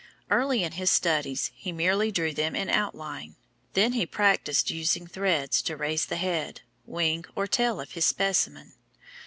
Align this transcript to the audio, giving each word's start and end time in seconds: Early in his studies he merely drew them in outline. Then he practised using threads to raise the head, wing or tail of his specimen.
Early 0.31 0.63
in 0.63 0.71
his 0.71 0.89
studies 0.89 1.51
he 1.53 1.71
merely 1.71 2.11
drew 2.11 2.33
them 2.33 2.55
in 2.55 2.71
outline. 2.71 3.35
Then 3.73 3.93
he 3.93 4.07
practised 4.07 4.71
using 4.71 5.05
threads 5.05 5.61
to 5.61 5.77
raise 5.77 6.07
the 6.07 6.15
head, 6.17 6.61
wing 6.87 7.23
or 7.35 7.45
tail 7.45 7.79
of 7.79 7.91
his 7.91 8.05
specimen. 8.05 8.73